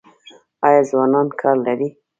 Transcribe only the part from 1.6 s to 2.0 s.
لري؟